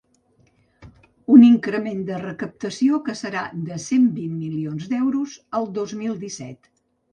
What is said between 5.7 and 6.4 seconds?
dos mil